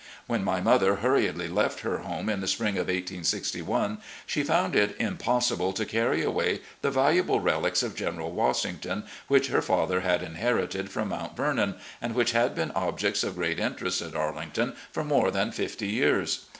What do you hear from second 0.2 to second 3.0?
When my mother hurriedly left her home in the spring of